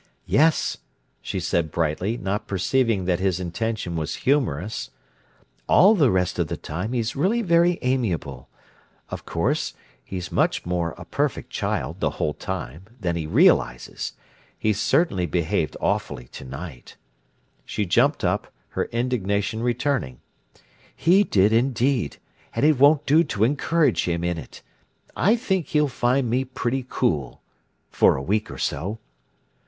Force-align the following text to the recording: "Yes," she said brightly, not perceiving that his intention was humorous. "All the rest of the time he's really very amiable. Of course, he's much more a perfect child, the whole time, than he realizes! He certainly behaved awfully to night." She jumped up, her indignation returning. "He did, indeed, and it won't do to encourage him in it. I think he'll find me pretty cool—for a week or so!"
"Yes," 0.25 0.77
she 1.21 1.39
said 1.39 1.69
brightly, 1.69 2.17
not 2.17 2.47
perceiving 2.47 3.05
that 3.05 3.19
his 3.19 3.39
intention 3.39 3.95
was 3.95 4.15
humorous. 4.25 4.89
"All 5.69 5.93
the 5.93 6.09
rest 6.09 6.39
of 6.39 6.47
the 6.47 6.57
time 6.57 6.93
he's 6.93 7.15
really 7.15 7.43
very 7.43 7.77
amiable. 7.83 8.49
Of 9.09 9.27
course, 9.27 9.75
he's 10.03 10.31
much 10.31 10.65
more 10.65 10.95
a 10.97 11.05
perfect 11.05 11.51
child, 11.51 11.99
the 11.99 12.09
whole 12.17 12.33
time, 12.33 12.85
than 12.99 13.15
he 13.15 13.27
realizes! 13.27 14.13
He 14.57 14.73
certainly 14.73 15.27
behaved 15.27 15.77
awfully 15.79 16.27
to 16.29 16.45
night." 16.45 16.95
She 17.63 17.85
jumped 17.85 18.23
up, 18.23 18.51
her 18.69 18.85
indignation 18.85 19.61
returning. 19.61 20.19
"He 20.95 21.23
did, 21.23 21.53
indeed, 21.53 22.17
and 22.55 22.65
it 22.65 22.79
won't 22.79 23.05
do 23.05 23.23
to 23.25 23.43
encourage 23.43 24.05
him 24.05 24.23
in 24.23 24.39
it. 24.39 24.63
I 25.15 25.35
think 25.35 25.67
he'll 25.67 25.87
find 25.87 26.27
me 26.27 26.43
pretty 26.43 26.87
cool—for 26.89 28.15
a 28.15 28.21
week 28.23 28.49
or 28.49 28.57
so!" 28.57 28.97